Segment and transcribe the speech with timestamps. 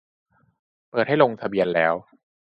[0.89, 1.93] เปิดให้ลงทะเบียนแล้ว